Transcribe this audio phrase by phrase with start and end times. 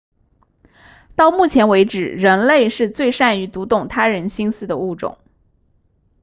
[1.15, 5.19] 到目前为止人类是最善于读懂他人心思的物种